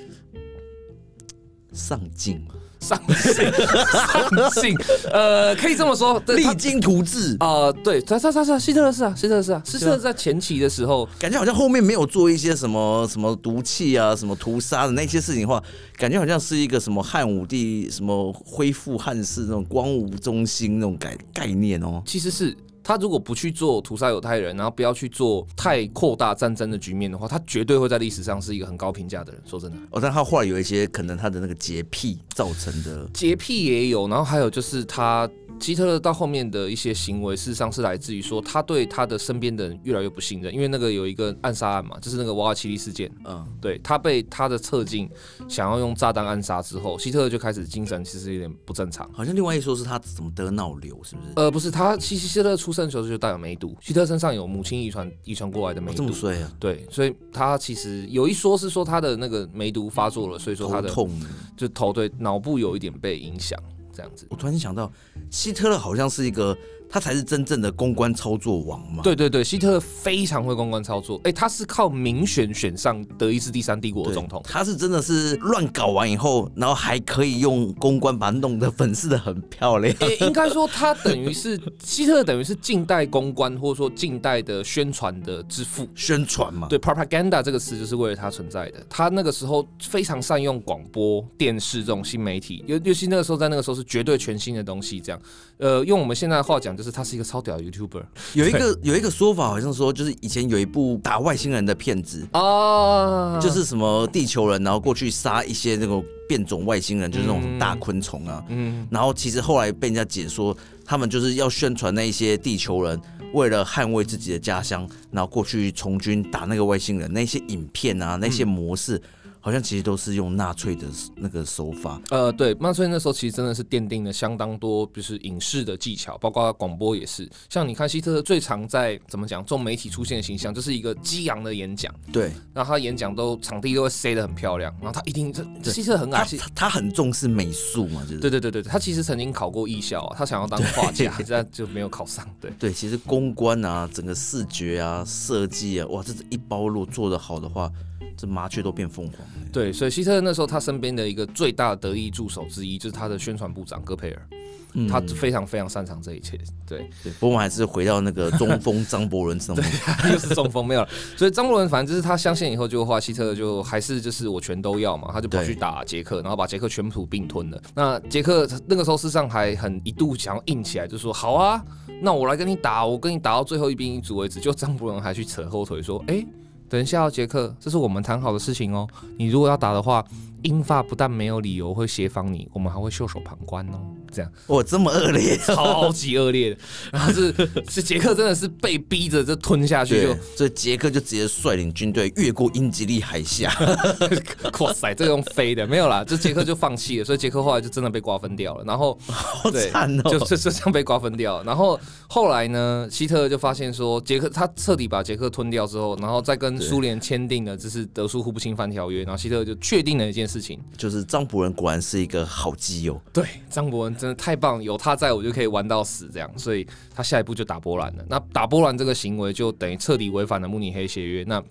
[1.72, 2.44] 上进。
[2.80, 4.76] 上进，上进，
[5.12, 15.62] 呃，可以这么说，励精图治啊、呃，对，他他他是，希特勒是啊，希特勒是啊，希特勒在前期的时候，感觉好像后面没有做一些什么什么毒气啊，什么屠杀的那些事情的话，
[15.96, 22.56] 感觉好像是一个什么汉武帝什么恢复汉室那种光武中兴那种概概念哦，其实是。
[22.88, 29.42] 他如果不去做屠杀犹太人，然后不要去做太扩大战争的局面的话，他绝对会在历史上是一个很高评价的人。
[29.44, 35.28] 说真的，哦，但他后来有一些可能他的那个洁癖造成的洁癖也有，然后还有就是他。
[35.60, 43.10] 希特勒到后面的一些行为，事实上是来自于说他对他的身边的人越来越不信任，因为那个有一个暗杀案嘛，就是那个瓦尔奇利事件。
[43.24, 45.10] 嗯，对，他被他的侧近
[45.48, 49.10] 想要用炸弹暗杀之后，希特勒就开始精神其实有点不正常。
[49.12, 51.28] 好像另外一说是他怎么得脑瘤，是不是？
[51.34, 55.92] 呃，不是，他希希特勒出生的时候就带有梅毒，希特勒身上有母亲遗传遗传过来的梅毒。
[55.92, 56.52] 哦，这么衰啊？
[56.60, 61.20] 对，所以他其实有一说是说他的那个梅毒发作了，所以说他的头痛，
[61.56, 63.58] 就头对脑部有一点被影响。
[63.92, 64.92] 这样子，我突然想到，
[65.28, 66.56] 希特勒好像是一个。
[66.88, 69.02] 他才是真正的公关操作王嘛？
[69.02, 71.20] 对对对，希特勒非常会公关操作。
[71.24, 74.40] 哎，他是靠民选选上德意志第三帝国的总统。
[74.42, 79.94] 他是真的是乱搞完以后，然后还可以用公关把它弄得粉饰的很漂亮。
[80.00, 85.86] 哎，应该说他等于是希特勒，等于是近代公关或者说近代的宣传的之父。
[85.94, 88.82] 宣传嘛，对，propaganda 这个词就是为了他存在的。
[88.88, 94.98] 他那个时候非常善用广播电视这种新媒体，尤尤其那个时候在那个时候是绝对全新的东西。
[94.98, 95.20] 这样，
[95.58, 96.77] 呃，用我们现在的话讲。
[96.78, 113.00] 就是他是一个超屌的 YouTuber，有一个有一个说法，好像说就是以前有一部打外星人的片子啊，就是什么地球人，然后过去杀一些那种变种外星人，就是那种大昆虫啊，嗯，然后其实后来被人家解说，他们就是要宣传那一些地球人
[113.32, 119.02] 为了捍卫自己的家乡，然后过去从军打那个外星人，那些影片啊，那些模式。
[119.48, 127.26] 好像其实都是用纳粹的那个手法，呃，对，纳粹那时候其实真的是奠定了相当多，就是影视的技巧，包括广播也是。
[127.48, 142.28] 像你看希特勒最常在怎么讲，这种媒体出现的形象，就是一个激昂的演讲，对，然后他演讲都场地都会塞得很漂亮，然后他一定这希特勒很爱，他他很重视美术嘛，就是对对对对，他其实曾经考过艺校啊，他想要当画家，但就没有考上。
[142.38, 147.72] 对 对，其实公关啊，整个视觉啊，设计啊，哇，这是一包路做得好的话。
[148.16, 149.16] 这麻雀都变凤凰。
[149.52, 154.28] 对，所以希特勒那时候他身边的一个最大的得意助手之一，就是他的宣传部长戈培尔，
[154.74, 156.38] 嗯、他非常非常擅长这一切。
[156.66, 159.66] 对 对，不过我们还是回到那个中锋 张伯伦上面，
[160.12, 160.88] 又是中锋没有了。
[161.16, 167.62] 所以张伯伦反正就是他相信以后就话，希特勒就还是就是我全都要嘛，他就跑去打捷克，然后把捷克全部并吞了。
[167.74, 171.64] 那捷克那个时候事实上还很一度想要硬起来，就说好啊，
[172.02, 174.38] 那我来跟你打，我跟你打到最后一兵一卒为止。
[174.38, 176.24] 就张伯伦还去扯后腿说，哎。
[176.68, 178.86] 等一下，杰克，这是我们谈好的事情哦。
[179.16, 180.04] 你如果要打的话，
[180.42, 183.80] 英法不但没有理由会协防你，我们还会袖手旁观哦。
[184.10, 186.56] 这样，哇，这么恶劣，超级恶劣的。
[186.92, 187.34] 然后是
[187.68, 193.52] 是杰克真的是被逼着就吞下去就，就所以杰克就直接率领军队越过英吉利海峡。
[194.60, 197.04] 哇塞，这个用飞的没有啦，这杰克就放弃了。
[197.04, 198.64] 所以杰克后来就真的被瓜分掉了。
[198.64, 201.42] 然后好惨哦，就就 就这样被瓜分掉。
[201.42, 209.02] 然后后来呢，希特勒就发现说，杰克他彻底把杰克吞掉之后，然后再跟苏联签订了就是德苏互不侵犯条约。
[209.04, 213.00] 然后希特勒就确定了一件事情，就是张伯伦果然是一个好基友。
[213.12, 213.96] 对，张伯伦。
[213.96, 216.64] 真的太棒，有他在我就可以玩到死这样，所以
[216.94, 218.04] 他下一步就打波兰了。
[218.08, 221.24] 那打波兰这个行为就等于彻底违反了慕尼黑协约。
[221.24, 221.42] 那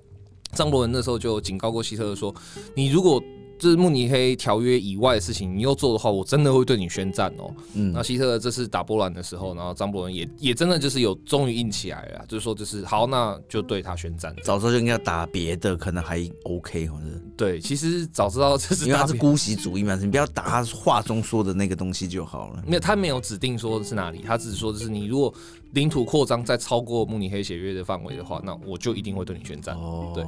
[0.54, 2.34] 张伯伦那时候就警告过希特勒说
[2.76, 3.22] ：“你如果……”
[3.60, 7.54] 这是慕尼黑条约以外的事情，你又做的话，我真的会对你宣战哦。
[7.74, 14.36] 嗯，那希特勒这次打波兰的时候，然后张伯伦也也真的就是有终于硬起来了，就是说就是好，那就对他宣战。
[14.44, 17.04] 早知道就应该打别的，可能还 OK，或者
[17.36, 22.64] 对，其实早知道这是因为他是姑息主义嘛，你不要打他话中说的那个东西就好了。
[22.66, 25.34] 没有，他没有指定说是哪里，他只是说就是你如果
[25.72, 29.76] 领土扩张再超过慕尼黑协约的范围的话，那我就一定会对你宣战。
[29.76, 30.24] 哦，对。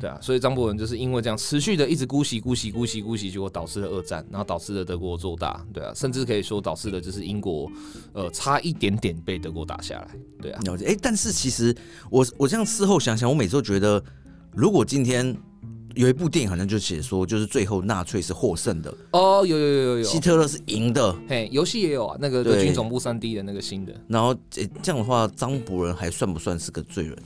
[0.00, 5.64] 对啊，所以张伯伦就是因为这样持续的一直姑息、姑息、姑息、姑息，结果导致了二战，然后导致了德国做大。
[5.72, 7.70] 对啊，甚至可以说导致了就是英国，
[8.12, 10.08] 呃，差一点点被德国打下来。
[10.40, 10.86] 对啊，了解。
[10.86, 11.74] 哎，但是其实
[12.10, 14.02] 我我这样事后想想，我每次都觉得，
[14.54, 15.36] 如果今天
[15.94, 18.92] 有一部电影好像就写说，就是最后纳粹是获胜的。
[19.12, 21.14] 哦，有有有有有，希特勒是赢的。
[21.28, 23.92] 嘿，游戏也有啊，那个德军总部三 D 的那个新的。
[24.08, 27.16] 然后，哎，这样的话，张伯伦还算不算是个罪人？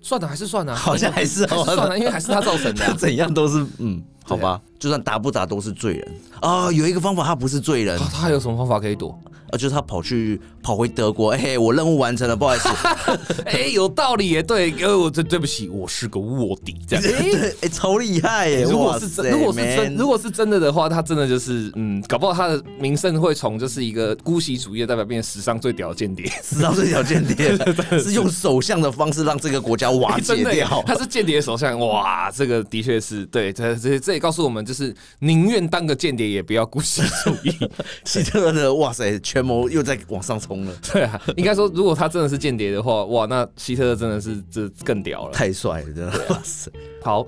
[0.00, 6.14] 算了还是算了，好像还是还是算了，因为还是他造成的，啊， 怎样都是嗯，好吧，就算打不打都是罪人。
[6.40, 6.70] 啊。
[6.72, 9.18] 有一个方法，他不是罪人，他还有什么方法可以躲？
[9.50, 12.68] 啊，就是他跑去跑回德国，哎、欸，我任务完成了，不好意思，
[13.46, 17.04] 哎、欸，有道理耶，对，呃，我对对不起，我是个卧底，这样，
[17.62, 27.56] 哎、超厉害耶，如果是真，如果是真，如果是真的的话，他真的就是，嗯，搞不好他的名声会从就是一个姑息主义的代表变成史上最屌的间谍，史上最屌间谍，
[27.98, 37.56] 是用首相的方式让这个国家瓦解掉，他是间谍首相，哇，这个的确是对，这这这也告诉我们，就是宁愿当个间谍也不要姑息主义，
[38.04, 40.74] 希特勒的，哇塞，权谋又在往上冲了。
[40.92, 46.12] 对啊，应该说，如果他真的是间谍的话， 哇，那希特勒真的是这更屌了，太帅了，真的。
[46.30, 46.70] 哇塞，
[47.02, 47.26] 好。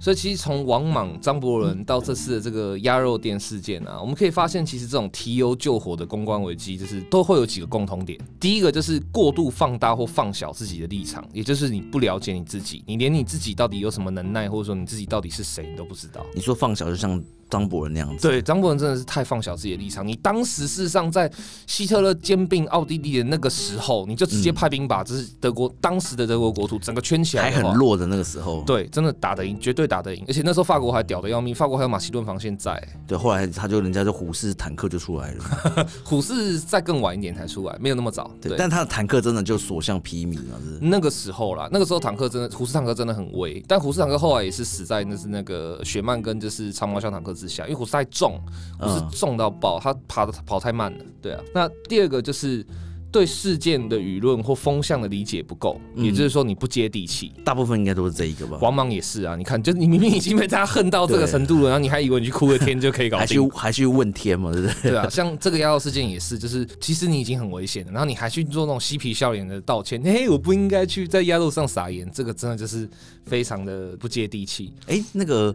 [0.00, 8.20] 所以其实从王莽、张伯伦到这次的这个鸭肉店事件啊，我们可以发现，其实这种提油救火的公关危机，就是都会有几个共同点。
[8.38, 16.26] 第一个就是过度放大或放小自己的立场，也就是你不了解你自己，你连你自己到底有什么能耐，或者说你自己到底是谁，你都不知道。
[16.34, 17.22] 你说放小，就像。
[17.54, 20.04] 张伯伦那样子，对，张伯伦真的是太放小自己的立场。
[20.04, 21.30] 你当时事实上在
[21.68, 30.24] 希特勒兼并奥地利的那个时候，你就直接派兵把这是德国、嗯、当时的德国国土整个圈起来，还很弱的那个时候，对，真的打得赢，绝对打得赢。
[30.26, 32.82] 而且那时候法国还屌的要命，法国还有马其顿防线在。
[33.06, 38.28] 对，后来他就人家就虎式坦克就出来了， 虎式再更晚一点才出来，没有那么早。
[38.40, 40.58] 对，对但他的坦克真的就所向披靡了。
[40.80, 48.24] 那个时候啦，那个时候坦克真的虎式坦克真的很威，但虎式坦克后来也是死在那是那个雪曼跟就是长毛小坦克之下，因为虎式太重。
[48.24, 48.40] 重
[48.78, 51.04] 不是重到爆，他爬的跑太慢了。
[51.22, 52.66] 对啊，那第二个就是
[53.10, 57.32] 对事件的舆论或风向的理解不够，也就是说你不接地气。
[57.44, 58.58] 大部分应该都是这一个吧。
[58.60, 64.90] 王莽也是啊，你看，就你明明已经被大家恨到这个程度了，然后你还以为你去哭个天就可以搞定， 还去还去问天嘛，对不对？
[64.90, 72.88] 对啊，像这个鸭肉事件也是，就是其实你已经很危险了，然后你还去做那种嬉皮笑脸的道歉，嘿，我不应该去在鸭肉上撒盐，这个真的就是
[73.24, 74.72] 非常的不接地气。
[74.86, 75.54] 哎、欸，那个。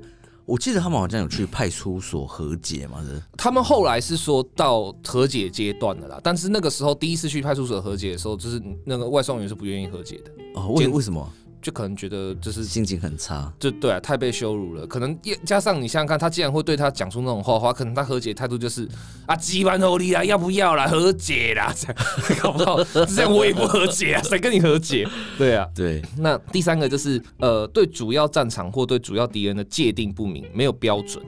[0.50, 3.22] 我记得他们好像有去派出所和解嘛，是？
[3.38, 10.32] 他们后来是说到和解阶段的啦，但是那个时候第一次去派出所和解的时候，就是那个外送员是不愿意和解的。
[10.56, 11.32] 哦，为为什么？
[11.62, 14.88] 就可能觉得就是心情很差，就对啊，太被羞辱了。
[14.88, 18.88] 可能加上你想想看，他既然会对他讲出那种话话，可能他和解态度就是
[19.26, 20.88] 啊，鸡巴努力啦，要不要啦？
[20.90, 21.96] 和解啦，这样
[22.42, 25.08] 搞不好这样我也不和解啊，谁跟你和解？
[25.38, 26.02] 对啊，对。
[26.18, 31.22] 那第三个就是呃，对主要战场或对主要敌人的界定不明，没有标准。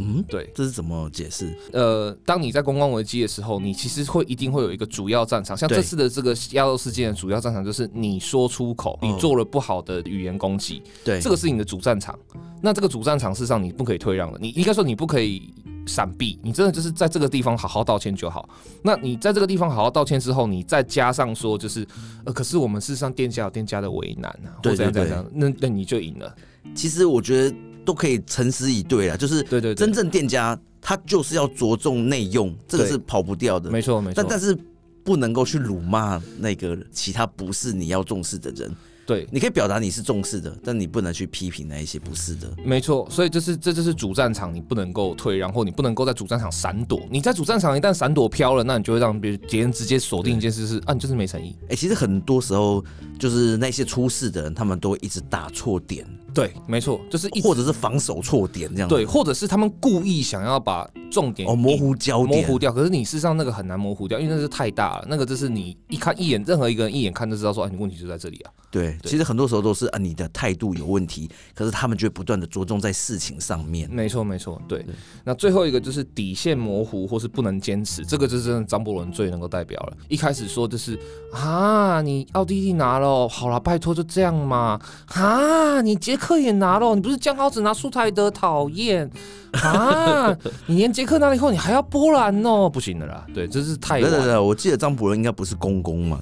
[0.00, 1.54] 嗯，对，这是怎么解释？
[1.72, 12.18] 呃，当你在公关危机的时候，你其实会一定会有一个主要战场，像这次的这个亚洲事件的主要战场就是你说出口，你做了不好的语言攻击，对，这个是你的主战场。
[12.62, 15.52] 那这个主战场事实上你不可以退让的，你应该说你不可以
[15.86, 18.48] 闪避，你真的就是在这个地方好好道歉就好。
[18.82, 21.86] 那你在这个地方好好道歉之后，你再加上说就是，
[22.24, 26.34] 呃，可是我们事实上店家有店家的为难啊，或者怎样怎样，那那你就赢了。
[26.74, 27.56] 其实我觉得。
[27.84, 34.14] 都可以诚实以对了，就是对对，真正店家他就是要着重内用，这个是跑不掉的，没错没错。
[34.16, 34.56] 但但是
[35.04, 38.74] 不能够去辱骂那个其他不是你要重视的人。
[39.06, 42.48] 对，你可以表达你是重视的，但你不能去批评那一些不是的。
[42.64, 47.02] 没错，所以这是这就是主战场，你不能够退然后你不能够在主战场闪躲。
[47.10, 51.56] 你在主战场一旦闪躲飘了，那你就会让别别人直接锁定一件事是啊，你就是没诚意。
[51.62, 52.84] 哎、欸，其实很多时候
[53.18, 56.06] 就是那些出事的人，他们都会一直打错点。
[56.32, 58.88] 对，没错，就是一或者是防守错点这样。
[58.88, 62.72] 对，或者是他们故意想要把重点哦模糊焦点，模糊掉。
[62.72, 65.06] 可是你事实上那个很难模糊掉，因为那是太大了。
[65.08, 68.52] 那个就是你一看一眼，任何一个人一眼看就知道说，哎，你问题就在这里啊。
[68.70, 73.90] 对，对其实很多时候都是啊，你的态度有问题，可是他们就会不断的着重在事情上面。
[73.90, 74.94] 没错，没错，对，对。
[75.24, 79.96] 那最后一个就是底线模糊或是不能坚持，这个就是真的张伯伦最能够代表了。
[80.08, 80.98] 一开始说就是
[81.32, 84.80] 啊，你奥地利拿了，好了，拜托就这样嘛。
[85.08, 89.10] 啊，你捷克也拿了，你不是讲好只拿素菜的，讨厌。
[89.62, 90.36] 啊！
[90.66, 92.68] 你连捷克拿了以后，你还要波兰哦？
[92.68, 94.00] 不行的啦，对，这是太……
[94.00, 96.20] 对对对，我记得张伯伦应该不是公公嘛，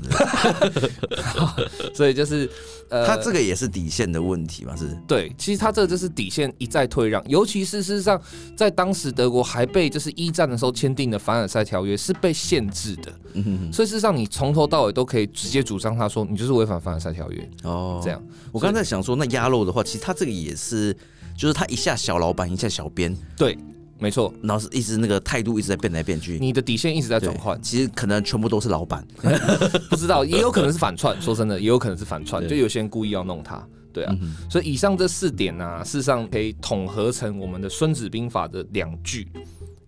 [1.92, 2.50] 所以就是
[2.88, 4.96] 呃，他这个也是底线的问题嘛，是？
[5.06, 8.20] 对，其实他这个就是底线一再退让，尤其是事实上，
[8.56, 18.22] 在当时德国还被就是一战的时候签订的凡尔赛条约是被限制的，嗯哼哼，所以事实上你从头到尾都可以直接主张他说你就是违反凡尔赛条约哦，这样。
[18.52, 20.96] 我刚才想说，那鸭肉的话，其实他这个也是。
[21.38, 23.56] 就是他一下小老板，一下小编，对，
[24.00, 29.06] 没错，然后是一直那个态度一直在变来变去，你的底线一直在转换，其实可能全部都是老板，
[29.88, 39.28] 不知道， 也有可能是反串，说真的，也有可能是反串，就有些人故意要弄他，对啊，嗯、所以以上这四点呢、啊，事实上可以统合成我们的《孙子兵法》的两句。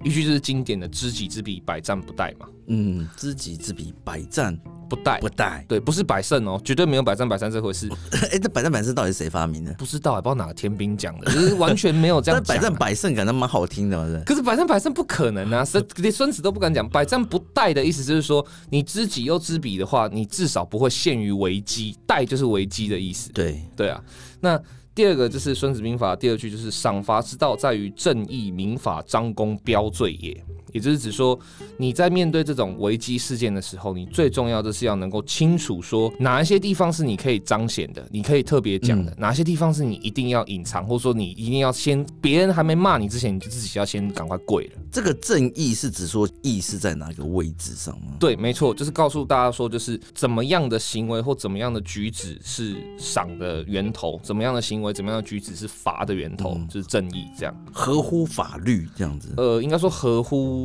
[0.02, 2.46] 一句就是经典的“知己知彼，百战不殆”嘛。
[2.68, 4.58] 嗯，知己知彼，百战
[4.88, 5.20] 不殆。
[5.20, 7.86] 不殆，对，不是百胜哦，绝对没有百战百胜这回事。
[8.12, 9.74] 哎、欸，这百战百胜到底是谁发明的？
[9.74, 12.42] 不知道，也不知道哪个天兵讲的，就是完全没有这样。
[12.48, 14.24] 百战百胜感觉蛮好听的，是。
[14.24, 16.88] 可是百战百胜不可能啊，连孙子都不敢讲。
[16.88, 21.94] 百战不殆的意思就是说，你知己又知彼的话，你至少不会陷于危机。
[22.06, 23.30] 殆就是危机的意思。
[23.32, 24.02] 对对啊，
[24.40, 24.60] 那。
[24.94, 30.44] 第二个就是《孙子兵法》第二句，就是赏罚之道在于正义，民法张公标罪也。
[30.72, 31.38] 也就是指说
[31.76, 44.72] 你在面对这种危机事件的时候，你最重要的是要能够清楚说哪一些地方是你可以彰显的，你可以特别讲的，嗯、哪些地方是你一定要隐藏，或者说你一定要先别人还没骂你之前，你就自己要先赶快跪了。
[44.90, 48.16] 这个正义是指说义是在哪个位置上吗？
[48.18, 59.28] 对，没错，就是告诉大家说，就是怎么样的行为或怎么样的举止是赏的源头，怎么样的行为、怎么样的举止是罚的源头，嗯、就是正义这样，合乎法律这样子。
[59.36, 60.59] 呃，应该说合乎，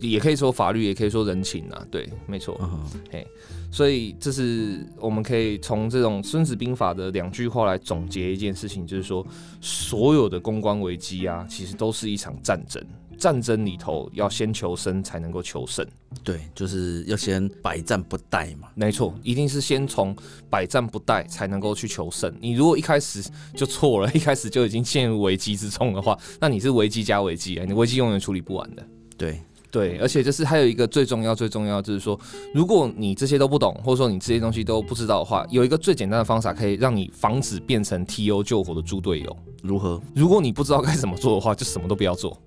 [0.00, 1.86] 也可以说法律，也可以说人情啊。
[1.90, 2.58] 对，没错。
[2.60, 3.26] 嗯、嘿，
[3.70, 9.26] 所以这是我们可以从这种《孙子兵法》的两句话来总结一件事情，就是说，
[9.60, 12.84] 所有的公关危机啊，其实都是一场战争。
[13.18, 15.84] 战争里头要先求生才能够求胜，
[16.22, 18.68] 对，就是要先百战不殆嘛。
[18.76, 20.14] 没错，一定是先从
[20.48, 22.32] 百战不殆才能够去求胜。
[22.40, 28.86] 你如果一开始就错了， 一开始就已经陷入危机之中的话，那你是危机加危机啊，你危机永远处理不完的。
[29.18, 29.40] 对
[29.70, 32.18] 对，而且就是还有一个最重要最重要就是说，
[32.54, 38.42] 如果你这些都不懂，或者说你这些东西都不知道的话，有一个最简单的方法可以让你防止变成 T.O.
[38.42, 39.36] 救火的猪队友。
[39.62, 40.00] 如何？
[40.14, 42.40] 如果你不知道该怎么做的话，就什么都不要做。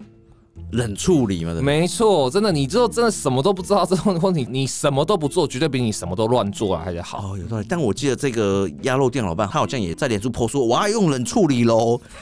[0.71, 7.33] 冷处理嘛，没错，真的，你之后真的什么都不知道之后，或你你什么都不做，绝对比你什么都乱做啊还得好。
[7.33, 7.65] 哦，有道理。
[7.67, 11.99] 但我记得这个鸭肉店老板，他好像也在脸书 po 说，我要用冷处理喽。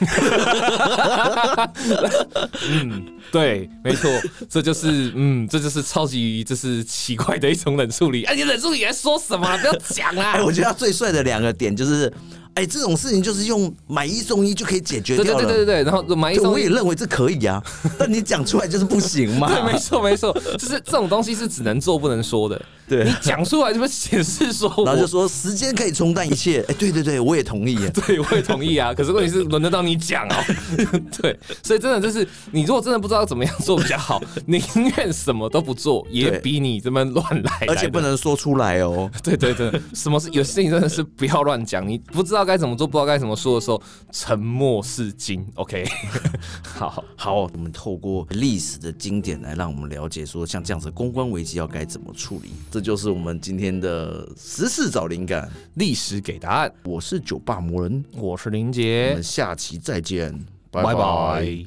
[2.68, 4.10] 嗯，对，没错，
[4.48, 8.24] 这就是嗯，这就是超级就是奇怪的一种冷处理。
[8.24, 9.58] 哎，你冷处理在说什么？
[9.58, 10.32] 不要讲啊！
[10.38, 12.12] 哎，我觉得他最帅的两个点就是。
[12.54, 15.44] 哎，这种事情就是用买一送一就可以解决掉了。
[15.44, 17.62] 对对对对，然后买一送一，我也认为这可以啊。
[17.98, 19.48] 但你讲出来就是不行嘛。
[19.48, 22.60] 对，没错没错，就是这种东西是只能做不能说的。
[22.88, 26.60] 对，你讲出来就会显示说，然后就说时间可以冲淡一切。
[26.68, 27.76] 哎，对对对，我也同意。
[27.94, 28.92] 对，我也同意啊。
[28.92, 30.34] 可是问题是轮得到你讲哦。
[31.22, 34.60] 对，所以真的就是，你如果真的不知道怎么样做比较好，宁
[34.96, 37.66] 愿什么都不做，也比你这么乱来。
[37.68, 39.08] 而且不能说出来哦。
[39.22, 42.39] 对对对，什么是有事情真的是不要乱讲，你不知道。
[42.44, 43.80] 该怎么做，不知道该怎么说的时候，
[44.12, 45.46] 沉默是金。
[45.54, 45.84] OK，
[46.62, 52.50] 好好，我们透过历史的经典来让我们了解，说像这样子的公关危机要该怎么处理。
[52.70, 56.72] 这就是我们今天的时事找灵感，历史给答案。
[56.84, 60.32] 我是酒吧魔人，我是林杰，我们下期再见，
[60.70, 60.94] 拜拜。
[60.94, 61.64] 拜拜。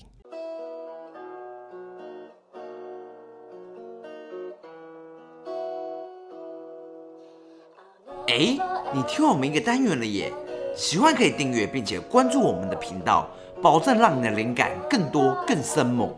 [8.26, 8.58] 哎，
[8.96, 10.34] 你听我们一个单元了耶！
[10.76, 13.28] 喜欢可以订阅并且关注我们的频道，
[13.62, 16.12] 保证让你的灵感更多更深猛。